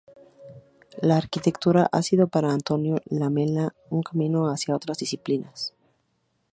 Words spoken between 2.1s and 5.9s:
para Antonio Lamela un camino hacia otras disciplinas.